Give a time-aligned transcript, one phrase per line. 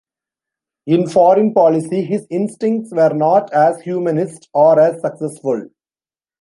[0.87, 5.69] In foreign policy his instincts were not as humanist or as successful.